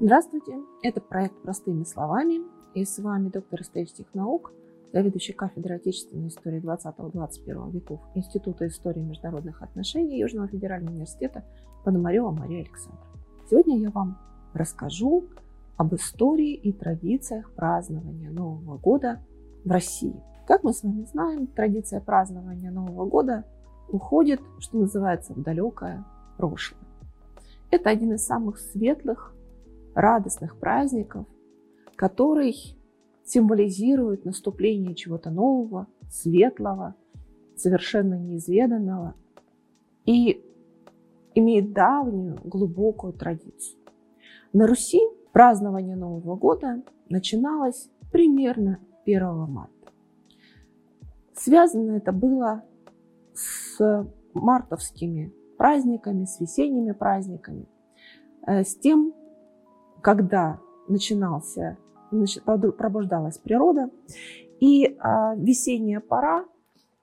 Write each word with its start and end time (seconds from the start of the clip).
Здравствуйте, 0.00 0.58
это 0.82 1.00
проект 1.00 1.40
«Простыми 1.42 1.84
словами» 1.84 2.42
и 2.74 2.84
с 2.84 2.98
вами 2.98 3.28
доктор 3.28 3.62
исторических 3.62 4.12
наук, 4.12 4.52
заведующий 4.92 5.32
кафедрой 5.32 5.76
отечественной 5.76 6.28
истории 6.28 6.60
20-21 6.60 7.70
веков 7.70 8.00
Института 8.16 8.66
истории 8.66 9.00
международных 9.00 9.62
отношений 9.62 10.18
Южного 10.18 10.48
федерального 10.48 10.94
университета 10.94 11.44
Пономарева 11.84 12.32
Мария 12.32 12.62
Александровна. 12.62 13.06
Сегодня 13.48 13.78
я 13.78 13.90
вам 13.90 14.18
расскажу 14.52 15.26
об 15.76 15.94
истории 15.94 16.54
и 16.54 16.72
традициях 16.72 17.52
празднования 17.52 18.30
Нового 18.30 18.76
года 18.78 19.22
в 19.64 19.70
России. 19.70 20.20
Как 20.48 20.64
мы 20.64 20.72
с 20.72 20.82
вами 20.82 21.04
знаем, 21.04 21.46
традиция 21.46 22.00
празднования 22.00 22.72
Нового 22.72 23.06
года 23.06 23.44
уходит, 23.88 24.40
что 24.58 24.78
называется, 24.78 25.34
в 25.34 25.42
далекое 25.42 26.04
прошлое. 26.36 26.82
Это 27.70 27.90
один 27.90 28.12
из 28.12 28.26
самых 28.26 28.58
светлых, 28.58 29.33
радостных 29.94 30.58
праздников, 30.58 31.26
который 31.96 32.54
символизирует 33.24 34.24
наступление 34.24 34.94
чего-то 34.94 35.30
нового, 35.30 35.86
светлого, 36.10 36.94
совершенно 37.56 38.14
неизведанного 38.14 39.14
и 40.04 40.44
имеет 41.34 41.72
давнюю, 41.72 42.40
глубокую 42.44 43.12
традицию. 43.12 43.78
На 44.52 44.66
Руси 44.66 45.00
празднование 45.32 45.96
Нового 45.96 46.36
года 46.36 46.82
начиналось 47.08 47.88
примерно 48.12 48.78
1 49.04 49.34
марта. 49.50 49.72
Связано 51.34 51.92
это 51.92 52.12
было 52.12 52.62
с 53.34 54.06
мартовскими 54.32 55.32
праздниками, 55.56 56.24
с 56.24 56.40
весенними 56.40 56.92
праздниками, 56.92 57.66
э, 58.46 58.62
с 58.62 58.76
тем, 58.76 59.12
когда 60.04 60.60
начинался, 60.86 61.78
пробуждалась 62.76 63.38
природа, 63.38 63.88
и 64.60 64.96
а, 64.98 65.34
весенняя 65.34 66.00
пора, 66.00 66.44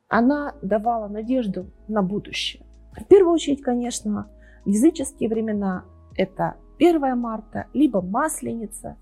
она 0.08 0.53
давала 0.62 1.08
надежду 1.08 1.72
на 1.88 2.03
будущее. 2.03 2.64
В 2.95 3.06
первую 3.06 3.34
очередь, 3.34 3.64
конечно, 3.64 4.30
языческие 4.66 5.30
времена 5.30 5.84
это 6.16 6.58
1 6.78 7.17
марта, 7.17 7.66
либо 7.73 8.03
Масленица. 8.03 8.98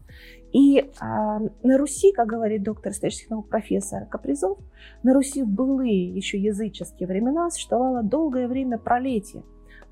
И 0.54 0.90
а, 1.02 1.40
на 1.62 1.78
Руси, 1.78 2.14
как 2.14 2.28
говорит 2.28 2.64
доктор 2.64 2.94
исторических 2.94 3.30
наук 3.32 3.50
профессор 3.50 4.06
Капризов, 4.06 4.60
на 5.04 5.14
Руси 5.14 5.44
в 5.44 5.50
былые 5.50 6.16
еще 6.16 6.40
языческие 6.40 7.06
времена 7.06 7.50
существовало 7.50 8.02
долгое 8.02 8.48
время 8.48 8.78
пролетие. 8.78 9.44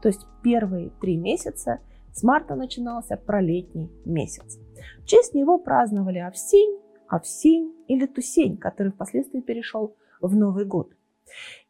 То 0.02 0.08
есть 0.08 0.26
первые 0.44 0.92
три 1.02 1.18
месяца 1.18 1.80
с 2.18 2.24
марта 2.24 2.56
начинался 2.56 3.16
пролетний 3.16 3.92
месяц. 4.04 4.58
В 5.00 5.06
честь 5.06 5.36
него 5.36 5.60
праздновали 5.60 6.18
Овсень, 6.18 6.80
Овсень 7.08 7.76
или 7.88 8.08
Тусень, 8.08 8.58
который 8.58 8.92
впоследствии 8.92 9.40
перешел 9.40 9.96
в 10.20 10.36
Новый 10.36 10.66
год. 10.66 10.92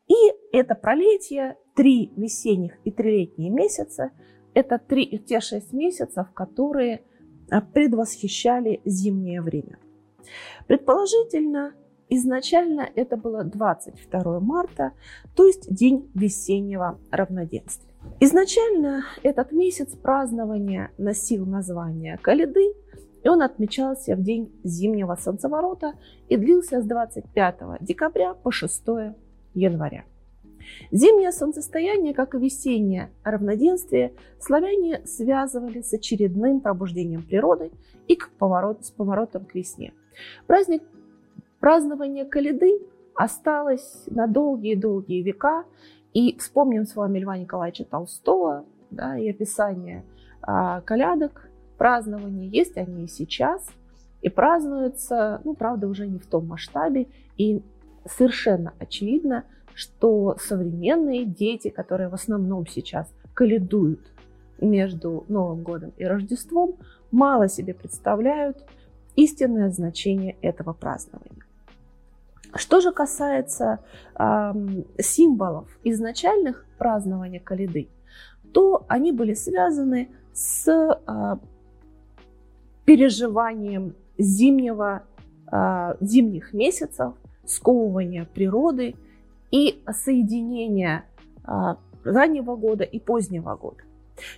И 0.08 0.16
это 0.54 0.74
пролетие, 0.74 1.58
три 1.76 2.14
весенних 2.16 2.78
и 2.86 2.92
три 2.92 3.20
летние 3.20 3.50
месяца– 3.50 4.12
это 4.54 4.80
три, 4.80 5.20
те 5.20 5.40
шесть 5.40 5.74
месяцев, 5.74 6.32
которые 6.34 7.04
а, 7.52 7.62
предвосхищали 7.62 8.82
зимнее 8.86 9.42
время. 9.42 9.78
Предположительно, 10.66 11.74
изначально 12.10 12.90
это 12.96 13.18
было 13.18 13.44
22 13.44 14.40
марта, 14.40 14.94
то 15.36 15.46
есть 15.46 15.72
день 15.72 16.10
весеннего 16.16 17.00
равноденствия. 17.12 17.94
Изначально 18.20 19.04
этот 19.24 19.52
месяц 19.52 19.96
празднования 19.96 20.92
носил 20.98 21.46
название 21.46 22.18
Каледы, 22.18 22.74
и 23.24 23.30
он 23.30 23.42
отмечался 23.42 24.16
в 24.16 24.24
день 24.24 24.52
зимнего 24.64 25.16
солнцеворота 25.16 25.94
и 26.30 26.38
длился 26.38 26.82
с 26.82 26.86
25 26.86 27.56
декабря 27.82 28.34
по 28.34 28.52
6 28.52 28.84
января. 29.54 30.06
Зимнее 30.92 31.32
солнцестояние, 31.32 32.14
как 32.14 32.36
и 32.36 32.38
весеннее 32.38 33.10
равноденствие, 33.24 34.14
славяне 34.40 35.02
связывали 35.06 35.82
с 35.82 35.94
очередным 35.94 36.60
пробуждением 36.62 37.24
природы 37.24 37.72
и 38.08 38.16
к 38.16 38.30
поворот, 38.38 38.86
с 38.86 38.92
поворотом 38.92 39.46
к 39.46 39.56
весне. 39.56 39.94
Праздник 40.46 40.84
празднования 41.60 42.26
Каледы 42.26 42.80
осталось 43.16 44.04
на 44.08 44.28
долгие-долгие 44.28 45.22
века. 45.22 45.66
И 46.14 46.38
вспомним 46.38 46.86
с 46.86 46.96
вами 46.96 47.20
Льва 47.20 47.38
Николаевича 47.38 47.86
Толстого 47.86 48.66
да, 48.90 49.18
и 49.18 49.30
описание 49.30 50.04
а, 50.42 50.82
колядок, 50.82 51.50
празднования. 51.78 52.50
Есть 52.50 52.78
они 52.78 53.06
и 53.06 53.08
сейчас. 53.08 53.68
И 54.22 54.30
празднуются, 54.30 55.42
ну, 55.44 55.54
правда, 55.54 55.88
уже 55.88 56.08
не 56.08 56.20
в 56.20 56.26
том 56.26 56.48
масштабе. 56.48 57.08
И 57.38 57.62
совершенно 58.06 58.74
очевидно, 58.80 59.44
что 59.74 60.36
современные 60.40 61.26
дети, 61.26 61.70
которые 61.70 62.10
в 62.10 62.16
основном 62.16 62.66
сейчас 62.66 63.14
каледуют 63.34 64.12
между 64.60 65.24
Новым 65.28 65.62
годом 65.62 65.94
и 65.98 66.06
Рождеством, 66.06 66.76
мало 67.12 67.48
себе 67.48 67.76
представляют 67.76 68.64
истинное 69.16 69.70
значение 69.70 70.36
этого 70.42 70.74
празднования. 70.74 71.47
Что 72.56 72.82
же 72.82 72.92
касается 72.92 73.80
э, 74.16 74.54
символов 75.00 75.68
изначальных 75.84 76.66
празднования 76.78 77.40
Каледы, 77.40 77.90
то 78.54 78.86
они 78.88 79.12
были 79.12 79.34
связаны 79.34 80.10
с 80.34 80.68
э, 80.68 81.36
переживанием 82.86 83.96
зимнего, 84.18 85.04
э, 85.52 85.96
зимних 86.00 86.54
месяцев, 86.54 87.14
сковывания 87.46 88.26
природы 88.26 88.96
и 89.52 89.82
соединение 89.92 91.06
а, 91.44 91.78
раннего 92.04 92.56
года 92.56 92.84
и 92.84 93.00
позднего 93.00 93.56
года. 93.56 93.84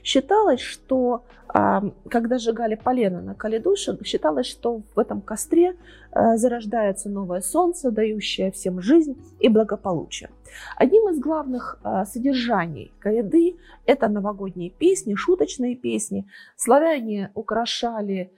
Считалось, 0.03 0.61
что 0.61 1.23
а, 1.47 1.83
когда 2.09 2.37
сжигали 2.37 2.75
полено 2.75 3.21
на 3.21 3.35
Каледуше, 3.35 3.97
считалось, 4.03 4.47
что 4.47 4.81
в 4.95 4.99
этом 4.99 5.21
костре 5.21 5.75
а, 6.11 6.37
зарождается 6.37 7.09
новое 7.09 7.41
солнце, 7.41 7.91
дающее 7.91 8.51
всем 8.51 8.81
жизнь 8.81 9.17
и 9.39 9.49
благополучие. 9.49 10.29
Одним 10.77 11.09
из 11.09 11.19
главных 11.19 11.79
содержаний 12.05 12.91
Каледы– 12.99 13.57
это 13.85 14.07
новогодние 14.07 14.71
песни, 14.71 15.13
шуточные 15.13 15.75
песни. 15.75 16.27
Славяне 16.55 17.31
украшали 17.35 18.31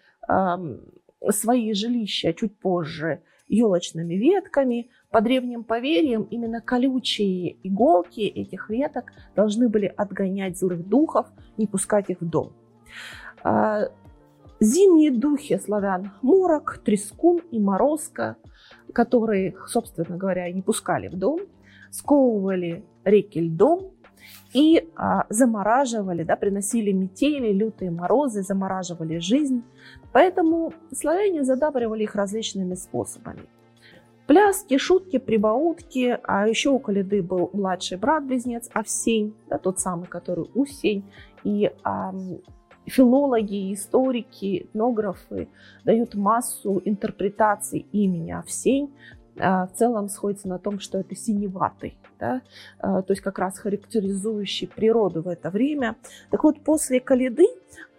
свои 1.29 1.73
жилища 1.73 2.33
чуть 2.33 2.57
позже 2.59 3.21
елочными 3.51 4.15
ветками. 4.15 4.89
По 5.11 5.21
древним 5.21 5.63
поверьям, 5.63 6.23
именно 6.23 6.61
колючие 6.61 7.57
иголки 7.63 8.21
этих 8.21 8.69
веток 8.69 9.11
должны 9.35 9.69
были 9.69 9.85
отгонять 9.85 10.57
злых 10.57 10.87
духов, 10.87 11.27
не 11.57 11.67
пускать 11.67 12.09
их 12.09 12.21
в 12.21 12.29
дом. 12.29 12.53
А, 13.43 13.89
зимние 14.59 15.11
духи 15.11 15.59
славян– 15.59 16.11
морок, 16.21 16.81
трескун 16.83 17.41
и 17.51 17.59
морозка, 17.59 18.37
которые, 18.93 19.55
собственно 19.67 20.17
говоря, 20.17 20.51
не 20.51 20.61
пускали 20.61 21.09
в 21.09 21.17
дом, 21.17 21.41
сковывали 21.91 22.85
реки 23.03 23.39
льдом, 23.39 23.91
и 24.53 24.89
а, 24.95 25.25
замораживали, 25.29 26.23
да, 26.23 26.35
приносили 26.35 26.91
метели, 26.91 27.53
лютые 27.53 27.91
морозы, 27.91 28.43
замораживали 28.43 29.17
жизнь. 29.17 29.63
Поэтому 30.11 30.73
славяне 30.93 31.43
задабривали 31.43 32.03
их 32.03 32.15
различными 32.15 32.75
способами. 32.75 33.43
Пляски, 34.27 34.77
шутки, 34.77 35.17
прибаутки, 35.17 36.17
а 36.23 36.47
еще 36.47 36.69
у 36.69 36.79
Калиды 36.79 37.21
был 37.21 37.49
младший 37.53 37.97
брат-близнец 37.97 38.69
Овсень, 38.73 39.35
да, 39.49 39.57
тот 39.57 39.79
самый, 39.79 40.07
который 40.07 40.47
Усень, 40.53 41.03
и 41.43 41.71
а, 41.83 42.13
филологи, 42.85 43.73
историки, 43.73 44.63
этнографы 44.63 45.49
дают 45.83 46.15
массу 46.15 46.81
интерпретаций 46.85 47.87
имени 47.91 48.31
Овсень, 48.31 48.93
в 49.35 49.69
целом 49.75 50.09
сходится 50.09 50.47
на 50.47 50.59
том, 50.59 50.79
что 50.79 50.97
это 50.97 51.15
синеватый, 51.15 51.97
да, 52.19 52.41
а, 52.79 53.01
то 53.01 53.13
есть 53.13 53.21
как 53.21 53.39
раз 53.39 53.57
характеризующий 53.57 54.67
природу 54.67 55.21
в 55.21 55.27
это 55.27 55.49
время. 55.49 55.95
Так 56.29 56.43
вот, 56.43 56.63
после 56.63 56.99
Каледы 56.99 57.47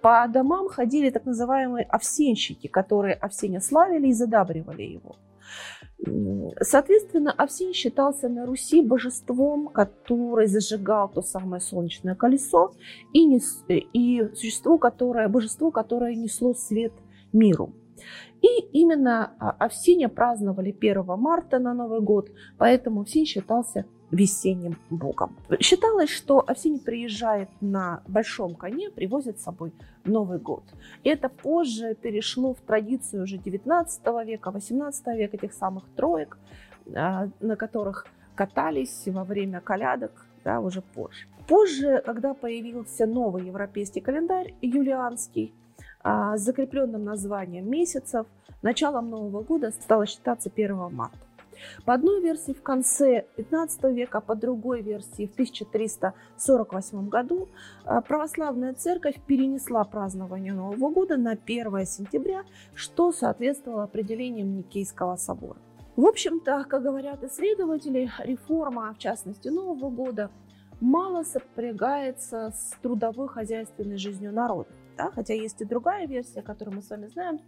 по 0.03 0.27
домам 0.29 0.69
ходили 0.69 1.11
так 1.11 1.25
называемые 1.25 1.87
овсенщики, 1.87 2.67
которые 2.67 3.15
овсеня 3.15 3.61
славили 3.61 4.09
и 4.09 4.13
задабривали 4.13 4.83
его. 4.83 5.17
Соответственно, 6.61 7.33
Овсень 7.33 7.75
считался 7.75 8.29
на 8.29 8.45
Руси 8.45 8.83
божеством, 8.83 9.69
который 9.69 10.47
зажигал 10.47 11.09
то 11.09 11.23
самое 11.23 11.61
солнечное 11.61 12.17
колесо, 12.17 12.73
и, 13.13 13.25
нес, 13.25 13.65
и 13.69 14.29
существо, 14.35 14.79
которое, 14.79 15.29
божество, 15.29 15.71
которое 15.71 16.17
несло 16.17 16.55
свет 16.55 16.93
миру. 17.33 17.73
И 18.43 18.61
именно 18.73 19.33
Овсиня 19.59 20.09
праздновали 20.09 20.77
1 20.79 21.05
марта 21.19 21.59
на 21.59 21.75
Новый 21.75 22.01
год, 22.01 22.31
поэтому 22.59 23.03
Овсень 23.03 23.27
считался 23.27 23.85
весенним 24.13 24.77
богом. 24.91 25.37
Считалось, 25.61 26.11
что 26.11 26.45
Овсень 26.47 26.79
приезжает 26.79 27.49
на 27.61 28.03
большом 28.07 28.55
коне, 28.55 28.91
привозит 28.91 29.41
с 29.41 29.43
собой 29.43 29.73
Новый 30.05 30.39
год. 30.39 30.65
И 31.03 31.09
это 31.09 31.29
позже 31.29 31.95
перешло 31.95 32.55
в 32.55 32.61
традицию 32.61 33.25
уже 33.25 33.39
19 33.39 34.03
века, 34.27 34.51
18 34.51 35.07
века, 35.17 35.37
этих 35.37 35.53
самых 35.55 35.85
троек, 35.97 36.39
а, 36.95 37.29
на 37.41 37.57
которых 37.57 38.07
катались 38.35 39.05
во 39.07 39.25
время 39.25 39.61
колядок, 39.61 40.27
да, 40.45 40.61
уже 40.61 40.83
позже. 40.83 41.27
Позже, 41.49 42.03
когда 42.05 42.35
появился 42.35 43.07
новый 43.07 43.47
европейский 43.47 44.01
календарь, 44.01 44.55
юлианский, 44.61 45.53
а, 45.53 45.62
с 46.05 46.41
закрепленным 46.41 47.05
названием 47.05 47.69
месяцев, 47.71 48.27
началом 48.63 49.11
Нового 49.11 49.43
года 49.43 49.71
стало 49.71 50.07
считаться 50.07 50.51
1 50.55 50.93
марта. 50.93 51.19
По 51.85 51.95
одной 51.95 52.21
версии 52.21 52.53
в 52.53 52.63
конце 52.63 53.27
15 53.37 53.85
века, 53.85 54.19
а 54.19 54.21
по 54.21 54.35
другой 54.35 54.83
версии 54.83 55.27
в 55.27 55.33
1348 55.33 57.09
году 57.09 57.49
а, 57.85 58.01
православная 58.01 58.75
церковь 58.75 59.17
перенесла 59.27 59.85
празднование 59.85 60.53
Нового 60.53 60.91
года 60.91 61.17
на 61.17 61.33
1 61.33 61.87
сентября, 61.87 62.45
что 62.75 63.13
соответствовало 63.13 63.85
определениям 63.85 64.57
Никейского 64.57 65.17
собора. 65.17 65.59
В 65.97 66.07
общем-то, 66.07 66.65
как 66.69 66.83
говорят 66.83 67.23
исследователи, 67.23 68.11
реформа, 68.19 68.95
в 68.95 68.99
частности 68.99 69.49
Нового 69.49 69.91
года, 69.91 70.31
мало 70.81 71.23
сопрягается 71.23 72.53
с 72.57 72.73
трудовой 72.83 73.29
хозяйственной 73.29 73.99
жизнью 73.99 74.33
народа. 74.33 74.71
Да? 74.97 75.11
Хотя 75.11 75.35
есть 75.35 75.61
и 75.61 75.65
другая 75.65 76.07
версия, 76.07 76.43
которую 76.43 76.77
мы 76.77 76.83
с 76.83 76.91
вами 76.91 77.07
знаем, 77.07 77.41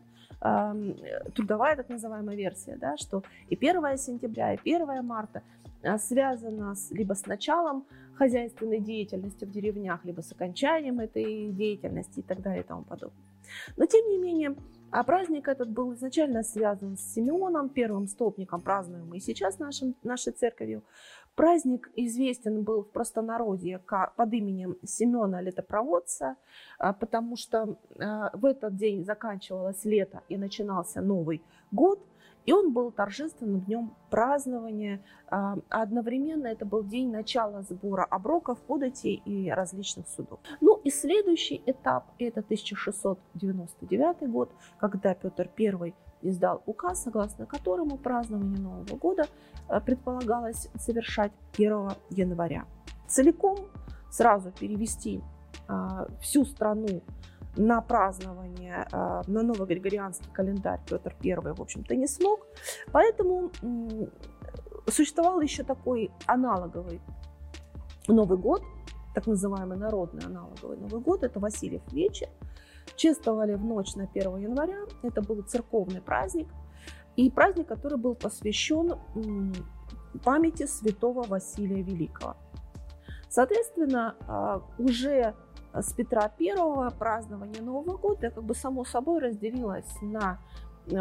трудовая 1.34 1.76
так 1.76 1.88
называемая 1.88 2.36
версия, 2.36 2.76
да, 2.76 2.96
что 2.96 3.22
и 3.48 3.56
1 3.56 3.98
сентября, 3.98 4.54
и 4.54 4.74
1 4.74 5.04
марта 5.04 5.42
а, 5.82 5.98
связана 5.98 6.74
с, 6.74 6.90
либо 6.90 7.14
с 7.14 7.26
началом 7.26 7.84
хозяйственной 8.14 8.80
деятельности 8.80 9.44
в 9.44 9.50
деревнях, 9.50 10.04
либо 10.04 10.20
с 10.20 10.32
окончанием 10.32 11.00
этой 11.00 11.50
деятельности 11.50 12.20
и 12.20 12.22
так 12.22 12.40
далее 12.42 12.62
и 12.62 12.66
тому 12.66 12.84
подобное. 12.84 13.24
Но 13.76 13.86
тем 13.86 14.08
не 14.08 14.18
менее, 14.18 14.54
а 14.90 15.02
праздник 15.02 15.48
этот 15.48 15.70
был 15.70 15.94
изначально 15.94 16.42
связан 16.42 16.96
с 16.96 17.14
Симеоном, 17.14 17.68
первым 17.68 18.06
столпником, 18.06 18.60
празднуемым 18.60 19.14
и 19.14 19.20
сейчас 19.20 19.58
нашим, 19.58 19.94
нашей 20.02 20.32
церковью. 20.32 20.82
Праздник 21.34 21.90
известен 21.96 22.62
был 22.62 22.82
в 22.84 22.90
простонародье 22.90 23.80
под 23.80 24.32
именем 24.32 24.76
Семена 24.84 25.40
Летопроводца, 25.40 26.36
а, 26.78 26.92
потому 26.92 27.36
что 27.36 27.76
а, 27.98 28.30
в 28.34 28.44
этот 28.44 28.76
день 28.76 29.04
заканчивалось 29.04 29.84
лето 29.84 30.22
и 30.28 30.36
начинался 30.36 31.00
Новый 31.00 31.42
год, 31.72 32.00
и 32.46 32.52
он 32.52 32.72
был 32.72 32.92
торжественным 32.92 33.62
днем 33.62 33.94
празднования. 34.10 35.02
А 35.28 35.56
одновременно 35.70 36.46
это 36.46 36.64
был 36.64 36.84
день 36.84 37.10
начала 37.10 37.62
сбора 37.62 38.04
оброков, 38.04 38.60
податей 38.60 39.20
и 39.24 39.50
различных 39.50 40.06
судов. 40.08 40.38
Ну 40.60 40.80
и 40.84 40.90
следующий 40.90 41.62
этап– 41.66 42.12
это 42.18 42.40
1699 42.40 44.30
год, 44.30 44.52
когда 44.78 45.14
Петр 45.14 45.50
I 45.58 45.94
издал 46.24 46.62
указ, 46.66 47.04
согласно 47.04 47.46
которому 47.46 47.96
празднование 47.96 48.58
Нового 48.58 48.96
года 48.96 49.26
э, 49.68 49.80
предполагалось 49.80 50.68
совершать 50.78 51.32
1 51.54 51.90
января. 52.10 52.64
Целиком 53.06 53.56
сразу 54.10 54.50
перевести 54.52 55.22
а, 55.66 56.06
всю 56.20 56.44
страну 56.44 57.02
на 57.56 57.80
празднование, 57.80 58.86
а, 58.92 59.22
на 59.26 59.42
новый 59.42 59.66
григорианский 59.66 60.30
календарь 60.32 60.80
Петр 60.88 61.14
I, 61.24 61.52
в 61.52 61.60
общем-то, 61.60 61.94
не 61.94 62.06
смог. 62.06 62.46
Поэтому 62.92 63.50
существовал 64.86 65.40
еще 65.40 65.62
такой 65.62 66.10
аналоговый 66.26 67.00
Новый 68.06 68.36
год, 68.36 68.62
так 69.14 69.26
называемый 69.26 69.78
народный 69.78 70.24
аналоговый 70.26 70.76
Новый 70.76 71.00
год, 71.00 71.22
это 71.22 71.40
Васильев 71.40 71.82
вечер. 71.92 72.28
Чествовали 72.96 73.54
в 73.54 73.64
ночь 73.64 73.94
на 73.94 74.04
1 74.04 74.38
января. 74.38 74.84
Это 75.02 75.22
был 75.22 75.42
церковный 75.42 76.00
праздник. 76.00 76.48
И 77.16 77.30
праздник, 77.30 77.68
который 77.68 77.98
был 77.98 78.14
посвящен 78.14 78.94
памяти 80.24 80.66
святого 80.66 81.22
Василия 81.22 81.82
Великого. 81.82 82.36
Соответственно, 83.28 84.14
а, 84.28 84.62
уже 84.78 85.34
с 85.72 85.92
Петра 85.92 86.30
I 86.38 86.90
празднование 86.98 87.62
Нового 87.62 87.96
года 87.96 88.30
как 88.30 88.44
бы 88.44 88.54
само 88.54 88.84
собой 88.84 89.20
разделилось 89.20 90.00
на 90.02 90.38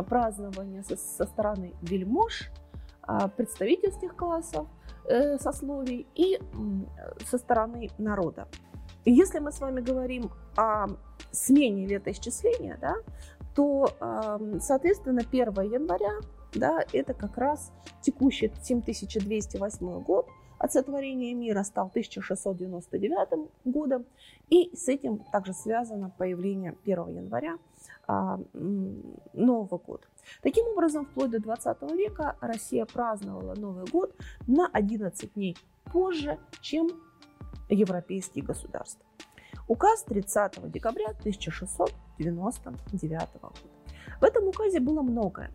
празднование 0.08 0.84
со, 0.84 1.26
стороны 1.26 1.76
вельмож, 1.82 2.50
а, 3.02 3.28
представительских 3.28 4.16
классов, 4.16 4.68
э, 5.06 5.38
сословий 5.38 6.08
и 6.16 6.40
со 7.26 7.38
стороны 7.38 7.90
народа. 7.98 8.48
Если 9.06 9.40
мы 9.40 9.52
с 9.52 9.60
вами 9.60 9.82
говорим 9.82 10.32
о 10.56 10.88
смене 11.32 11.86
летоисчисления, 11.86 12.78
да, 12.80 12.96
то, 13.56 13.90
соответственно, 14.60 15.22
1 15.30 15.48
января 15.62 16.20
да, 16.56 16.84
это 16.94 17.14
как 17.14 17.38
раз 17.38 17.72
текущий 18.02 18.52
7208 18.62 20.02
год 20.04 20.28
от 20.58 20.72
сотворения 20.72 21.34
мира 21.34 21.64
стал 21.64 21.88
1699 21.88 23.50
годом, 23.66 24.06
и 24.50 24.74
с 24.76 24.88
этим 24.88 25.20
также 25.32 25.54
связано 25.54 26.12
появление 26.18 26.78
1 26.86 27.08
января 27.18 27.58
а, 28.08 28.40
Нового 29.34 29.78
года. 29.78 30.04
Таким 30.42 30.66
образом, 30.68 31.06
вплоть 31.06 31.32
до 31.32 31.42
20 31.42 31.82
века 31.94 32.38
Россия 32.40 32.86
праздновала 32.86 33.56
Новый 33.56 33.86
год 33.86 34.16
на 34.48 34.68
11 34.68 35.34
дней 35.34 35.58
позже, 35.92 36.40
чем 36.62 36.88
европейские 37.70 38.44
государства. 38.44 39.06
Указ 39.68 40.04
30 40.04 40.72
декабря 40.72 41.10
1699 41.20 43.42
года. 43.42 43.60
В 44.20 44.26
этом 44.26 44.48
указе 44.48 44.80
было 44.80 45.02
многое. 45.02 45.52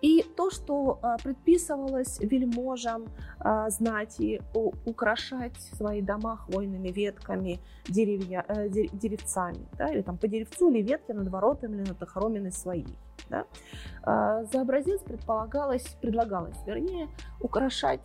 И 0.00 0.24
то, 0.36 0.50
что 0.50 0.98
а, 1.02 1.16
предписывалось 1.18 2.18
вельможам 2.20 3.06
а, 3.38 3.70
знати 3.70 4.40
украшать 4.84 5.56
свои 5.76 6.02
дома 6.02 6.36
хвойными 6.36 6.88
ветками, 6.88 7.60
деревья, 7.88 8.44
э, 8.48 8.68
деревцами, 8.68 9.66
да, 9.76 9.92
или 9.92 10.02
там 10.02 10.18
по 10.18 10.28
деревцу 10.28 10.70
или 10.70 10.82
ветке 10.82 11.14
над 11.14 11.28
воротами 11.28 11.76
или 11.76 11.88
над 11.88 12.02
охроменной 12.02 12.52
своей. 12.52 12.86
Да? 13.32 13.46
А, 14.02 14.44
за 14.44 14.60
образец 14.60 15.00
предполагалось, 15.00 15.96
предлагалось, 16.02 16.56
вернее, 16.66 17.08
украшать, 17.40 18.00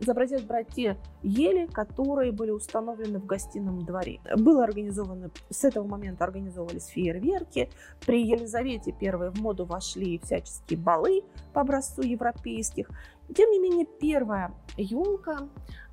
за 0.00 0.10
образец 0.10 0.42
брать 0.42 0.68
те 0.68 0.96
ели, 1.22 1.66
которые 1.66 2.32
были 2.32 2.50
установлены 2.50 3.20
в 3.20 3.26
гостином 3.26 3.84
дворе. 3.84 4.20
Было 4.36 4.64
организовано, 4.64 5.30
с 5.50 5.62
этого 5.64 5.86
момента 5.86 6.24
организовывались 6.24 6.86
фейерверки. 6.86 7.70
При 8.04 8.26
Елизавете 8.26 8.92
I 9.00 9.30
в 9.30 9.40
моду 9.40 9.64
вошли 9.64 10.18
всяческие 10.18 10.80
балы 10.80 11.22
по 11.52 11.60
образцу 11.60 12.02
европейских. 12.02 12.88
Тем 13.34 13.50
не 13.50 13.58
менее, 13.58 13.86
первая 13.86 14.52
елка, 14.76 15.48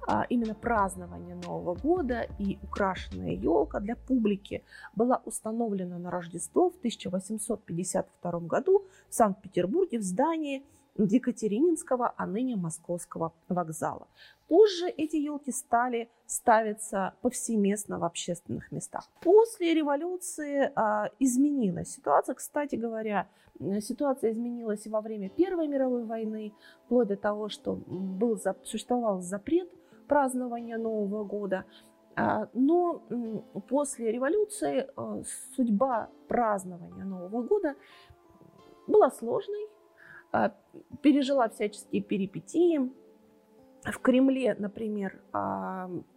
а, 0.08 0.26
именно 0.30 0.56
празднование 0.56 1.36
Нового 1.36 1.76
года 1.76 2.28
и 2.40 2.58
украшенная 2.64 3.32
елка 3.32 3.80
для 3.80 3.96
публики 3.96 4.64
была 4.96 5.22
установлена 5.26 6.00
на 6.00 6.12
Рождество 6.12 6.70
в 6.70 6.78
1852 6.78 8.40
году 8.42 8.86
в 9.10 9.14
Санкт-Петербурге 9.14 10.00
в 10.00 10.04
здании 10.04 10.66
Екатерининского, 11.04 12.14
а 12.18 12.26
ныне 12.26 12.56
Московского 12.56 13.34
вокзала. 13.48 14.08
Позже 14.48 14.88
эти 14.88 15.16
елки 15.16 15.52
стали 15.52 16.10
ставиться 16.26 17.14
повсеместно 17.22 18.00
в 18.00 18.04
общественных 18.04 18.72
местах. 18.72 19.08
После 19.22 19.74
революции 19.74 20.72
а, 20.76 21.10
изменилась 21.20 21.90
ситуация. 21.90 22.36
Кстати 22.36 22.76
говоря, 22.76 23.28
ситуация 23.82 24.32
изменилась 24.32 24.86
и 24.86 24.90
во 24.90 25.02
время 25.02 25.30
Первой 25.30 25.68
мировой 25.68 26.06
войны, 26.06 26.54
вплоть 26.86 27.08
до 27.08 27.16
того, 27.16 27.50
что 27.50 27.76
был, 27.76 28.40
существовал 28.64 29.22
запрет 29.22 29.70
празднования 30.08 30.78
Нового 30.78 31.24
года. 31.24 31.66
А, 32.16 32.50
но 32.54 33.04
после 33.70 34.12
революции 34.12 34.90
а, 34.96 35.22
судьба 35.56 36.10
празднования 36.28 37.06
Нового 37.06 37.44
года 37.44 37.76
была 38.88 39.12
сложной, 39.12 39.68
пережила 41.02 41.50
всяческие 41.50 42.02
перипетии. 42.02 42.92
В 43.84 44.00
Кремле, 44.00 44.56
например, 44.60 45.22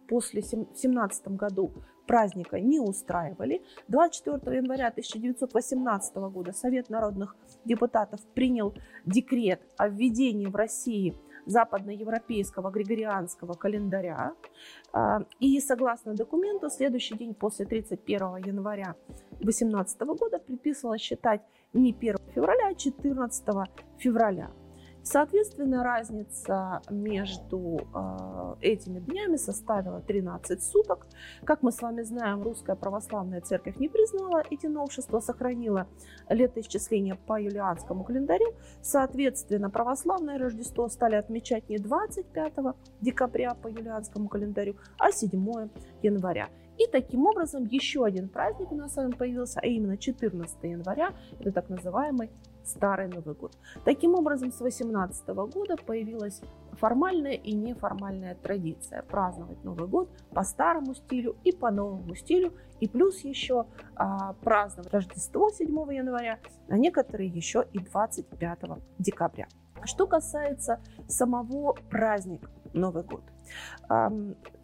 после 0.07 0.41
17 0.41 1.29
году 1.29 1.71
праздника 2.05 2.59
не 2.59 2.79
устраивали. 2.79 3.61
24 3.87 4.57
января 4.57 4.87
1918 4.87 6.15
года 6.15 6.51
Совет 6.51 6.89
народных 6.89 7.35
депутатов 7.65 8.19
принял 8.33 8.73
декрет 9.05 9.61
о 9.77 9.87
введении 9.87 10.47
в 10.47 10.55
России 10.55 11.15
западноевропейского 11.45 12.71
григорианского 12.71 13.53
календаря. 13.53 14.33
А, 14.93 15.25
и 15.39 15.59
согласно 15.59 16.13
документу, 16.13 16.69
следующий 16.69 17.15
день 17.15 17.33
после 17.33 17.65
31 17.65 18.37
января 18.45 18.95
2018 19.39 20.01
года 20.01 20.39
предписывалось 20.39 21.01
считать 21.01 21.41
не 21.73 21.91
1 21.93 22.17
февраля, 22.33 22.69
а 22.69 22.75
14 22.75 23.43
февраля. 23.97 24.51
Соответственно, 25.05 25.83
разница 25.83 26.81
между 26.89 27.77
э, 27.93 28.55
этими 28.61 28.99
днями 28.99 29.35
составила 29.35 29.99
13 29.99 30.63
суток. 30.63 31.07
Как 31.43 31.61
мы 31.61 31.73
с 31.73 31.81
вами 31.81 32.03
знаем, 32.03 32.41
Русская 32.41 32.77
Православная 32.77 33.41
Церковь 33.41 33.75
не 33.77 33.89
признала 33.89 34.43
эти 34.49 34.67
новшества, 34.67 35.19
сохранила 35.19 35.87
летоисчисление 36.29 37.15
по 37.15 37.39
юлианскому 37.39 38.05
календарю. 38.05 38.53
Соответственно, 38.81 39.69
православное 39.69 40.37
Рождество 40.37 40.87
стали 40.87 41.15
отмечать 41.15 41.67
не 41.67 41.79
25 41.79 42.53
декабря 43.01 43.55
по 43.55 43.67
юлианскому 43.67 44.29
календарю, 44.29 44.77
а 44.97 45.11
7 45.11 45.69
января. 46.01 46.47
И 46.77 46.87
таким 46.87 47.25
образом 47.25 47.65
еще 47.65 48.03
один 48.03 48.29
праздник 48.29 48.71
у 48.71 48.75
нас 48.75 48.93
с 48.93 48.95
вами 48.95 49.11
появился, 49.11 49.59
а 49.61 49.65
именно 49.67 49.97
14 49.97 50.63
января, 50.63 51.13
это 51.39 51.51
так 51.51 51.69
называемый 51.69 52.31
Старый 52.63 53.07
Новый 53.07 53.35
год. 53.35 53.57
Таким 53.83 54.15
образом, 54.15 54.51
с 54.51 54.61
18 54.61 55.27
года 55.27 55.75
появилась 55.75 56.41
формальная 56.73 57.33
и 57.33 57.53
неформальная 57.53 58.35
традиция 58.35 59.03
праздновать 59.03 59.61
Новый 59.65 59.87
год 59.87 60.09
по 60.33 60.43
старому 60.43 60.95
стилю 60.95 61.35
и 61.43 61.51
по 61.51 61.71
новому 61.71 62.15
стилю, 62.15 62.53
и 62.79 62.87
плюс 62.87 63.19
еще 63.25 63.65
а, 63.95 64.33
праздновать 64.41 64.93
Рождество 64.93 65.49
7 65.49 65.67
января, 65.93 66.39
а 66.69 66.77
некоторые 66.77 67.29
еще 67.29 67.65
и 67.73 67.79
25 67.79 68.59
декабря. 68.97 69.47
Что 69.83 70.07
касается 70.07 70.79
самого 71.07 71.73
праздника 71.89 72.49
Новый 72.73 73.03
год. 73.03 73.23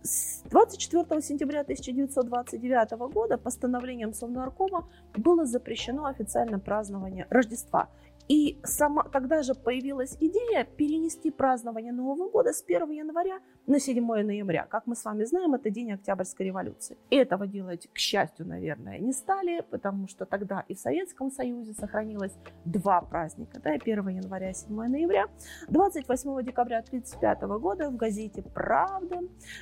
С 0.02 0.42
24 0.50 1.22
сентября 1.22 1.62
1929 1.62 2.92
года 3.14 3.38
постановлением 3.38 4.14
Совнаркома 4.14 4.88
было 5.16 5.46
запрещено 5.46 6.06
официально 6.06 6.60
празднование 6.60 7.28
Рождества. 7.30 7.90
И 8.30 8.60
сама, 8.64 9.04
тогда 9.06 9.42
же 9.42 9.56
появилась 9.56 10.16
идея 10.20 10.64
перенести 10.64 11.32
празднование 11.32 11.92
Нового 11.92 12.30
года 12.30 12.54
с 12.54 12.64
1 12.64 12.92
января 12.92 13.40
на 13.66 13.80
7 13.80 14.06
ноября. 14.06 14.68
Как 14.70 14.86
мы 14.86 14.96
с 14.96 15.04
вами 15.04 15.24
знаем, 15.24 15.56
это 15.56 15.72
день 15.72 15.94
Октябрьской 15.94 16.46
революции. 16.46 16.96
И 17.10 17.16
этого 17.16 17.48
делать, 17.48 17.90
к 17.92 17.98
счастью, 17.98 18.46
наверное, 18.46 19.00
не 19.00 19.14
стали, 19.14 19.64
потому 19.72 20.08
что 20.08 20.28
тогда 20.28 20.64
и 20.68 20.76
в 20.76 20.80
Советском 20.80 21.32
Союзе 21.32 21.74
сохранилось 21.74 22.34
два 22.66 23.02
праздника. 23.02 23.60
Да, 23.64 23.72
1 23.72 24.08
января 24.10 24.52
и 24.52 24.54
7 24.54 24.76
ноября. 24.76 25.26
28 25.70 26.44
декабря 26.44 26.80
1935 26.80 27.42
года 27.60 27.90
в 27.90 27.96
газете 27.96 28.44
«Правда» 28.44 29.22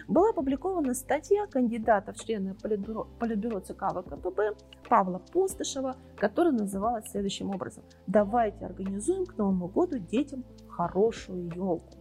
была 0.09 0.31
опубликована 0.31 0.93
статья 0.93 1.47
кандидата 1.47 2.11
в 2.11 2.17
члены 2.17 2.53
Политбюро, 2.53 3.07
Политбюро 3.17 3.61
ЦК 3.61 3.93
ВКПБ 3.93 4.55
Павла 4.89 5.19
Постышева, 5.19 5.95
которая 6.17 6.51
называлась 6.51 7.09
следующим 7.09 7.49
образом 7.51 7.85
«Давайте 8.07 8.56
давайте 8.57 8.65
организуем 8.65 9.25
к 9.25 9.37
Новому 9.37 9.67
году 9.67 9.97
детям 9.97 10.43
хорошую 10.69 11.49
елку. 11.55 11.97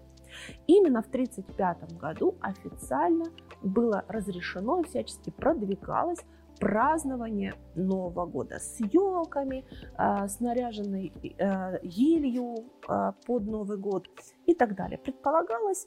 Именно 0.67 1.03
в 1.03 1.09
1935 1.09 1.99
году 1.99 2.37
официально 2.41 3.25
было 3.63 4.05
разрешено 4.09 4.81
и 4.81 4.85
всячески 4.85 5.31
продвигалось 5.31 6.21
празднование 6.61 7.55
Нового 7.75 8.27
года 8.27 8.59
с 8.59 8.81
елками, 8.81 9.65
э, 9.99 10.29
наряженной 10.41 11.13
э, 11.23 11.79
елью 11.83 12.71
э, 12.89 13.13
под 13.27 13.47
Новый 13.47 13.79
год 13.79 14.09
и 14.47 14.55
так 14.55 14.75
далее. 14.75 14.99
Предполагалось, 14.99 15.87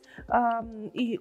и 0.94 1.20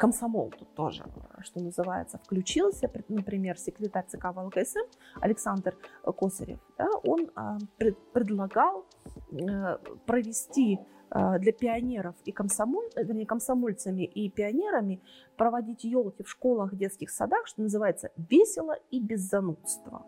комсомол 0.00 0.50
тут 0.58 0.74
тоже, 0.74 1.04
что 1.42 1.60
называется, 1.60 2.18
включился. 2.18 2.90
Например, 3.08 3.58
секретарь 3.58 4.06
ЦК 4.08 4.32
ВЛКСМ 4.34 4.86
Александр 5.20 5.76
Косарев, 6.02 6.58
да, 6.78 6.88
он 7.04 7.30
а, 7.36 7.58
пред, 7.76 7.98
предлагал 8.12 8.86
а, 9.32 9.78
провести 10.06 10.78
а, 11.10 11.38
для 11.38 11.52
пионеров 11.52 12.14
и 12.24 12.32
комсомоль, 12.32 12.88
вернее, 12.96 13.26
комсомольцами 13.26 14.04
и 14.04 14.30
пионерами 14.30 15.02
проводить 15.36 15.84
елки 15.84 16.22
в 16.22 16.30
школах, 16.30 16.74
детских 16.74 17.10
садах, 17.10 17.46
что 17.46 17.60
называется, 17.60 18.10
весело 18.16 18.76
и 18.90 19.00
без 19.00 19.20
занудства. 19.20 20.06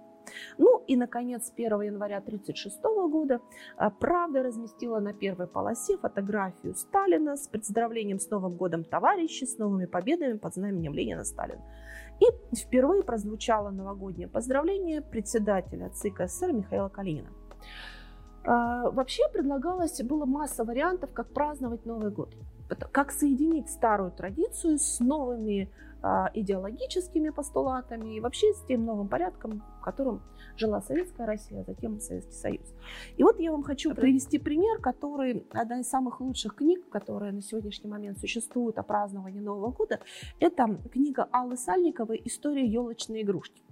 Ну 0.59 0.83
и, 0.87 0.97
наконец, 0.97 1.53
1 1.55 1.81
января 1.83 2.19
1936 2.19 2.83
года 3.11 3.41
а, 3.77 3.91
«Правда» 3.91 4.43
разместила 4.43 5.01
на 5.01 5.13
первой 5.13 5.47
полосе 5.47 5.97
фотографию 5.97 6.75
Сталина 6.75 7.37
с 7.37 7.49
поздравлением 7.49 8.19
с 8.19 8.31
Новым 8.31 8.57
годом 8.57 8.85
товарищи, 8.85 9.45
с 9.45 9.59
новыми 9.59 9.87
победами 9.87 10.39
под 10.39 10.55
знаменем 10.55 10.95
Ленина 10.95 11.25
Сталина. 11.25 11.63
И 12.21 12.57
впервые 12.57 13.03
прозвучало 13.03 13.71
новогоднее 13.71 14.29
поздравление 14.29 15.03
председателя 15.03 15.89
ЦИК 15.91 16.29
СССР 16.29 16.53
Михаила 16.53 16.89
Калинина. 16.89 17.31
А, 18.45 18.91
вообще 18.91 19.23
предлагалось, 19.33 20.03
было 20.03 20.25
масса 20.25 20.65
вариантов, 20.65 21.13
как 21.13 21.33
праздновать 21.33 21.87
Новый 21.87 22.11
год. 22.11 22.35
Как 22.91 23.13
соединить 23.13 23.69
старую 23.69 24.13
традицию 24.13 24.79
с 24.79 24.99
новыми 25.01 25.71
идеологическими 26.35 27.31
постулатами 27.31 28.17
и 28.17 28.21
вообще 28.21 28.53
с 28.53 28.61
тем 28.67 28.85
новым 28.85 29.09
порядком, 29.09 29.63
в 29.81 29.85
котором 29.85 30.23
жила 30.57 30.81
Советская 30.81 31.27
Россия, 31.27 31.61
а 31.61 31.65
затем 31.65 32.01
Советский 32.01 32.35
Союз. 32.35 32.75
И 33.17 33.23
вот 33.23 33.39
я 33.39 33.53
вам 33.53 33.63
хочу 33.63 33.95
привести 33.95 34.39
пример, 34.39 34.81
который 34.81 35.47
одна 35.53 35.81
из 35.81 35.89
самых 35.89 36.21
лучших 36.21 36.57
книг, 36.57 36.89
которая 36.89 37.33
на 37.33 37.41
сегодняшний 37.41 37.89
момент 37.91 38.19
существует 38.19 38.79
о 38.79 38.83
праздновании 38.83 39.41
Нового 39.41 39.71
года, 39.71 40.01
это 40.41 40.79
книга 40.93 41.29
Аллы 41.31 41.57
Сальниковой 41.57 42.21
«История 42.25 42.67
елочной 42.67 43.23
игрушки». 43.23 43.63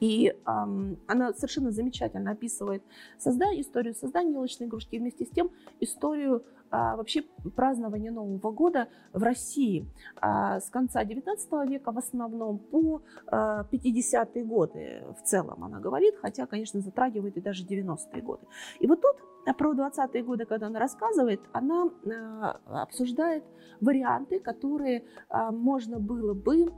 И 0.00 0.28
эм, 0.46 0.98
она 1.06 1.32
совершенно 1.32 1.70
замечательно 1.70 2.32
описывает 2.32 2.82
создание, 3.18 3.62
историю 3.62 3.94
создания 3.94 4.32
елочной 4.32 4.66
игрушки 4.66 4.96
вместе 4.98 5.24
с 5.24 5.30
тем 5.30 5.50
историю 5.80 6.44
а, 6.70 6.96
вообще 6.96 7.22
празднования 7.56 8.10
Нового 8.10 8.50
года 8.50 8.88
в 9.12 9.22
России 9.22 9.86
а, 10.20 10.60
с 10.60 10.68
конца 10.70 11.02
XIX 11.02 11.66
века 11.66 11.92
в 11.92 11.98
основном 11.98 12.58
по 12.58 13.02
а, 13.26 13.64
50-е 13.70 14.44
годы 14.44 15.04
в 15.18 15.22
целом 15.22 15.64
она 15.64 15.80
говорит, 15.80 16.16
хотя, 16.20 16.46
конечно, 16.46 16.80
затрагивает 16.80 17.36
и 17.36 17.40
даже 17.40 17.64
90-е 17.64 18.22
годы. 18.22 18.46
И 18.80 18.86
вот 18.86 19.00
тут 19.00 19.16
а, 19.46 19.54
про 19.54 19.72
20-е 19.72 20.22
годы, 20.22 20.44
когда 20.44 20.66
она 20.66 20.78
рассказывает, 20.78 21.40
она 21.52 21.90
а, 22.06 22.82
обсуждает 22.82 23.44
варианты, 23.80 24.40
которые 24.40 25.04
а, 25.28 25.50
можно 25.50 25.98
было 25.98 26.34
бы 26.34 26.72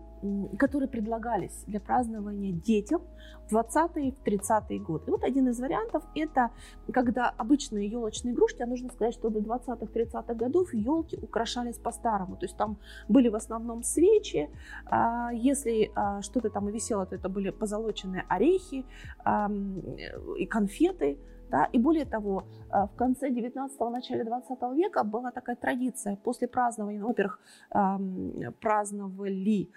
которые 0.59 0.89
предлагались 0.89 1.65
для 1.67 1.81
празднования 1.81 2.53
детям 2.53 3.03
в 3.49 3.57
20-е 3.57 4.09
и 4.09 4.13
в 4.13 4.23
30-е 4.23 4.79
годы. 4.79 5.05
И 5.07 5.11
вот 5.11 5.25
один 5.25 5.49
из 5.49 5.59
вариантов– 5.61 6.03
это 6.15 6.51
когда 6.93 7.31
обычные 7.31 7.89
елочные 7.89 8.35
игрушки, 8.35 8.63
а 8.63 8.67
нужно 8.67 8.91
сказать, 8.91 9.15
что 9.15 9.31
до 9.31 9.41
20-х, 9.41 9.87
30-х 9.87 10.35
годов 10.35 10.75
елки 10.75 11.19
украшались 11.21 11.79
по-старому. 11.79 12.37
То 12.37 12.45
есть 12.45 12.57
там 12.57 12.79
были 13.09 13.29
в 13.29 13.35
основном 13.35 13.83
свечи, 13.83 14.51
а, 14.87 15.31
если 15.33 15.91
а, 15.95 16.21
что-то 16.23 16.51
там 16.51 16.69
и 16.69 16.73
висело, 16.73 17.07
то 17.07 17.15
это 17.15 17.29
были 17.29 17.51
позолоченные 17.51 18.25
орехи 18.29 18.85
и 20.39 20.47
конфеты, 20.47 21.19
да? 21.51 21.69
И 21.73 21.79
более 21.79 22.05
того, 22.05 22.45
э, 22.73 22.87
в 22.87 22.97
конце 22.97 23.31
19-го, 23.31 23.91
начале 23.91 24.25
20 24.25 24.63
века 24.75 25.05
была 25.05 25.31
такая 25.31 25.57
традиция. 25.57 26.17
После 26.17 26.49
празднования, 26.49 27.01
ну, 27.01 27.09
во-первых, 27.09 27.41
праздновали 28.61 29.69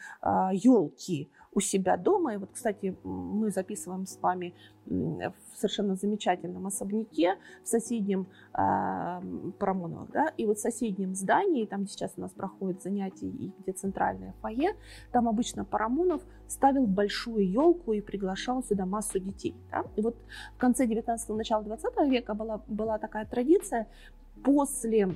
елки 0.54 1.30
э, 1.32 1.43
у 1.56 1.60
себя 1.60 1.98
дома. 1.98 2.34
И 2.34 2.38
вот, 2.38 2.50
кстати, 2.54 2.96
мы 3.04 3.50
записываем 3.52 4.06
с 4.06 4.20
вами 4.22 4.54
в 4.86 5.34
совершенно 5.56 5.96
замечательном 5.96 6.68
особняке 6.68 7.38
в 7.64 7.68
соседнем 7.68 8.28
э, 8.54 9.52
Парамоновых, 9.60 10.12
да, 10.12 10.28
и 10.36 10.46
вот 10.46 10.58
в 10.58 10.62
соседнем 10.62 11.16
здании, 11.16 11.66
там 11.66 11.88
сейчас 11.88 12.14
у 12.18 12.22
нас 12.22 12.32
проходят 12.32 12.82
занятия 12.82 13.28
и 13.28 13.54
где 13.60 13.72
центральное 13.72 14.34
фойе, 14.42 14.76
там 15.14 15.30
обычно 15.30 15.64
Парамонов 15.64 16.22
ставил 16.48 16.86
большую 16.86 17.50
елку 17.50 17.94
и 17.94 18.02
приглашал 18.02 18.62
сюда 18.64 18.86
массу 18.86 19.20
детей, 19.20 19.56
да, 19.72 19.86
и 19.96 20.02
вот 20.02 20.18
в 20.56 20.58
конце 20.58 20.86
19-го, 20.86 21.36
начала 21.36 21.64
20 21.64 22.10
века 22.10 22.34
была, 22.34 22.62
была 22.68 22.98
такая 22.98 23.26
традиция 23.26 23.88
после 24.44 25.10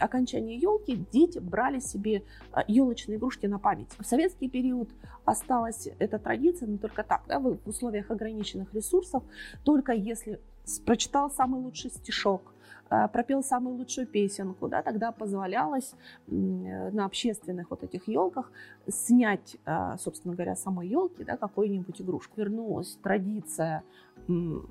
окончания 0.00 0.56
елки 0.56 0.96
дети 1.12 1.38
брали 1.38 1.80
себе 1.80 2.22
елочные 2.66 3.16
игрушки 3.16 3.46
на 3.46 3.58
память. 3.58 3.88
В 3.98 4.04
советский 4.04 4.48
период 4.48 4.90
осталась 5.24 5.88
эта 5.98 6.18
традиция, 6.18 6.68
но 6.68 6.78
только 6.78 7.02
так, 7.02 7.22
да, 7.28 7.38
в 7.38 7.58
условиях 7.66 8.10
ограниченных 8.10 8.72
ресурсов, 8.74 9.22
только 9.64 9.92
если 9.92 10.40
прочитал 10.84 11.30
самый 11.30 11.60
лучший 11.60 11.90
стишок, 11.90 12.53
пропел 12.88 13.42
самую 13.42 13.76
лучшую 13.76 14.06
песенку, 14.06 14.68
да, 14.68 14.82
тогда 14.82 15.10
позволялось 15.10 15.94
на 16.26 17.06
общественных 17.06 17.70
вот 17.70 17.82
этих 17.82 18.08
елках 18.08 18.52
снять, 18.86 19.56
э, 19.64 19.96
собственно 19.98 20.34
говоря, 20.34 20.54
самой 20.54 20.88
елки, 20.88 21.24
да, 21.24 21.36
какую-нибудь 21.36 22.00
игрушку. 22.00 22.34
Вернулась 22.36 22.98
традиция 23.02 23.82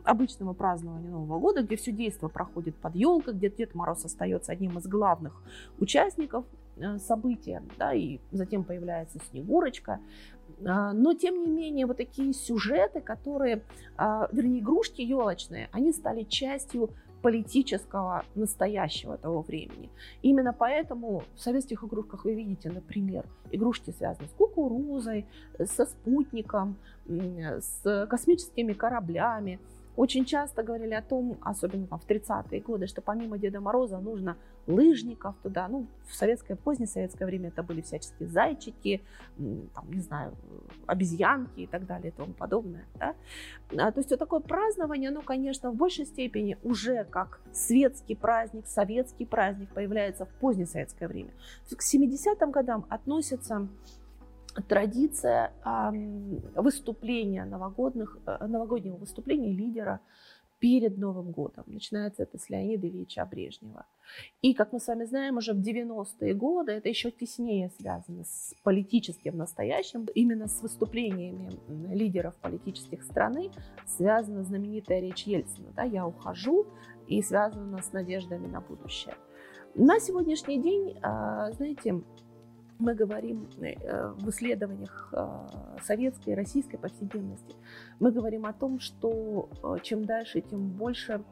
обычного 0.03 0.53
празднования 0.53 1.10
Нового 1.10 1.39
года, 1.39 1.63
где 1.63 1.75
все 1.75 1.91
действо 1.91 2.27
проходит 2.27 2.75
под 2.75 2.96
елкой, 2.96 3.34
где 3.34 3.50
Дед 3.50 3.75
Мороз 3.75 4.05
остается 4.05 4.51
одним 4.51 4.77
из 4.77 4.88
главных 4.88 5.41
участников 5.79 6.46
э, 6.77 6.98
события, 7.00 7.63
да, 7.77 7.93
и 7.93 8.20
затем 8.32 8.63
появляется 8.63 9.20
Снегурочка. 9.29 10.00
Но, 10.60 11.13
тем 11.13 11.41
не 11.41 11.48
менее, 11.48 11.88
вот 11.88 11.98
такие 11.98 12.32
сюжеты, 12.32 13.01
которые, 13.01 13.63
вернее, 13.98 14.60
игрушки 14.60 15.01
елочные, 15.01 15.67
они 15.72 15.91
стали 15.91 16.24
частью 16.24 16.91
политического 17.24 18.25
настоящего 18.36 19.18
того 19.18 19.42
времени. 19.42 19.89
Именно 20.22 20.53
поэтому 20.53 21.24
в 21.36 21.39
советских 21.39 21.84
игрушках 21.84 22.25
вы 22.25 22.36
видите, 22.36 22.70
например, 22.70 23.25
игрушки 23.51 23.92
связаны 23.92 24.27
с 24.27 24.32
кукурузой, 24.32 25.25
со 25.65 25.86
спутником, 25.86 26.75
с 27.08 28.08
космическими 28.10 28.74
кораблями, 28.74 29.60
очень 29.96 30.26
часто 30.26 30.64
говорили 30.64 30.94
о 30.94 31.02
том, 31.02 31.38
особенно 31.42 31.88
там, 31.88 32.00
в 32.00 32.08
30-е 32.08 32.62
годы, 32.62 32.88
что 32.88 33.02
помимо 33.02 33.38
Деда 33.38 33.62
Мороза 33.62 34.00
нужно 34.00 34.38
лыжников 34.66 35.36
туда. 35.44 35.68
Ну, 35.68 35.88
в 36.08 36.16
советское, 36.16 36.56
позднее 36.56 36.88
советское 36.88 37.26
время 37.26 37.50
это 37.50 37.64
были 37.64 37.82
всяческие 37.82 38.28
зайчики, 38.30 39.02
там, 39.38 39.92
не 39.92 40.02
знаю, 40.02 40.34
обезьянки 40.88 41.62
и 41.62 41.68
так 41.68 41.86
далее 41.86 42.10
и 42.10 42.16
тому 42.16 42.34
подобное. 42.34 42.86
Да? 42.96 43.16
А, 43.78 43.92
то 43.92 44.00
есть 44.00 44.10
вот 44.10 44.20
такое 44.20 44.40
празднование, 44.40 45.12
ну, 45.12 45.22
конечно, 45.22 45.72
в 45.72 45.76
большей 45.76 46.06
степени 46.06 46.58
уже 46.64 47.04
как 47.06 47.40
светский 47.52 48.16
праздник, 48.16 48.66
советский 48.68 49.26
праздник 49.26 49.70
появляется 49.70 50.26
в 50.26 50.30
позднее 50.40 50.68
советское 50.68 51.08
время. 51.08 51.32
К 51.70 51.82
70-м 51.82 52.52
годам 52.52 52.86
относятся 52.90 53.68
традиция 54.68 55.54
выступления 56.56 57.46
новогодних, 57.46 58.18
э, 58.26 58.46
новогоднего 58.48 58.96
выступления 58.96 59.52
лидера 59.52 60.00
перед 60.64 60.98
Новым 60.98 61.32
годом. 61.32 61.66
Начинается 61.68 62.24
это 62.24 62.38
с 62.38 62.50
Леонида 62.50 62.88
Ильича 62.88 63.26
Брежнева. 63.26 63.86
И, 64.42 64.54
как 64.54 64.72
мы 64.72 64.80
с 64.80 64.88
вами 64.88 65.04
знаем, 65.04 65.36
уже 65.36 65.54
в 65.54 65.60
90-е 65.60 66.34
годы 66.34 66.72
это 66.72 66.88
еще 66.88 67.12
теснее 67.12 67.70
связано 67.78 68.24
с 68.24 68.54
политическим 68.64 69.36
настоящим. 69.36 70.06
Именно 70.16 70.48
с 70.48 70.62
выступлениями 70.62 71.52
лидеров 71.94 72.36
политических 72.36 73.04
страны 73.04 73.52
связана 73.86 74.44
знаменитая 74.44 75.02
речь 75.02 75.24
Ельцина. 75.28 75.68
Да, 75.76 75.84
«Я 75.84 76.08
ухожу» 76.08 76.66
и 77.08 77.22
связана 77.22 77.82
с 77.82 77.92
надеждами 77.92 78.48
на 78.48 78.62
будущее. 78.62 79.16
На 79.76 80.00
сегодняшний 80.00 80.62
день, 80.62 80.98
а, 81.02 81.52
знаете, 81.52 82.02
мы 82.84 82.96
говорим 82.96 83.48
э, 83.62 84.13
в 84.18 84.30
исследованиях 84.30 85.10
э, 85.13 85.28
советской 85.84 86.30
и 86.32 86.36
российской 86.36 86.78
повседневности, 86.78 87.56
мы 88.00 88.12
говорим 88.12 88.46
о 88.46 88.54
том, 88.54 88.80
что 88.80 89.50
э, 89.63 89.78
чем 89.82 90.06
дальше, 90.06 90.42
тем 90.42 90.68
больше 90.68 91.24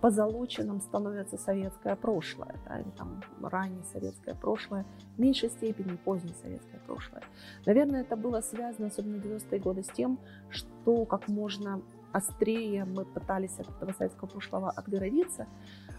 позолоченным 0.00 0.80
становится 0.80 1.36
советское 1.36 1.96
прошлое, 1.96 2.54
да, 2.68 2.78
или 2.78 2.90
там 2.90 3.22
раннее 3.42 3.82
советское 3.92 4.34
прошлое, 4.34 4.84
в 5.16 5.20
меньшей 5.20 5.48
степени 5.48 5.96
позднее 6.04 6.34
советское 6.42 6.78
прошлое. 6.86 7.22
Наверное, 7.66 8.02
это 8.02 8.14
было 8.16 8.40
связано, 8.40 8.88
особенно 8.88 9.18
в 9.18 9.24
90-е 9.24 9.60
годы, 9.60 9.82
с 9.82 9.88
тем, 9.88 10.18
что 10.50 11.06
как 11.06 11.28
можно 11.28 11.80
острее 12.12 12.84
мы 12.84 13.04
пытались 13.04 13.58
от 13.58 13.68
этого 13.68 13.92
советского 13.92 14.28
прошлого 14.28 14.70
отгородиться, 14.70 15.46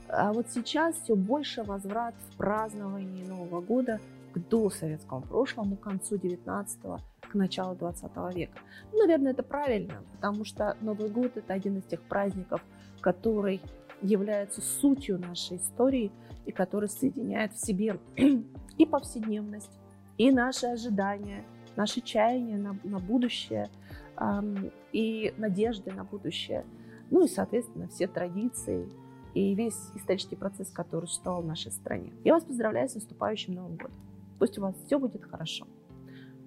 а 0.08 0.32
вот 0.32 0.48
сейчас 0.50 0.96
все 0.96 1.16
больше 1.16 1.64
возврат 1.64 2.16
в 2.30 2.38
праздновании 2.38 3.26
Нового 3.26 3.60
года– 3.60 4.00
к 4.36 4.50
досоветскому 4.50 5.22
прошлому, 5.22 5.78
к 5.78 5.82
концу 5.82 6.18
19 6.18 6.80
к 7.22 7.34
началу 7.34 7.76
20 7.76 8.04
века. 8.36 8.60
Ну, 8.92 9.00
наверное, 9.00 9.32
это 9.32 9.44
правильно, 9.44 10.04
потому 10.12 10.44
что 10.44 10.78
Новый 10.82 11.10
год– 11.10 11.32
это 11.38 11.54
один 11.54 11.78
из 11.78 11.86
тех 11.86 12.02
праздников, 12.02 12.62
который 13.00 13.62
является 14.02 14.62
сутью 14.62 15.20
нашей 15.20 15.58
истории 15.58 16.12
и 16.46 16.52
который 16.52 16.90
соединяет 16.90 17.54
в 17.54 17.66
себе 17.66 17.98
и 18.78 18.86
повседневность, 18.86 19.72
и 20.18 20.32
наши 20.32 20.68
ожидания, 20.68 21.46
наши 21.78 22.02
чаяния 22.02 22.58
на, 22.58 22.78
на 22.84 23.00
будущее, 23.00 23.70
эм, 24.18 24.70
и 24.92 25.34
надежды 25.38 25.92
на 25.92 26.04
будущее, 26.04 26.66
ну 27.10 27.24
и, 27.24 27.28
соответственно, 27.30 27.88
все 27.88 28.08
традиции 28.08 28.90
и 29.34 29.56
весь 29.56 29.92
исторический 29.96 30.36
процесс, 30.36 30.72
который 30.72 31.06
существовал 31.06 31.42
в 31.42 31.46
нашей 31.46 31.72
стране. 31.72 32.14
Я 32.26 32.34
вас 32.34 32.44
поздравляю 32.44 32.90
с 32.90 32.96
наступающим 32.96 33.54
Новым 33.54 33.78
годом! 33.78 34.15
Пусть 34.40 34.58
у 34.58 34.62
вас 34.62 34.76
все 34.86 35.00
будет 35.00 35.24
хорошо. 35.24 35.68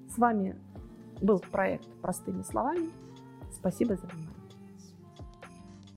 С 0.09 0.19
вами 0.19 0.57
был 1.21 1.41
проект 1.41 1.89
«Простыми 2.01 2.43
словами». 2.43 2.91
Спасибо 3.53 3.97
за 3.97 4.07
внимание. 4.07 4.38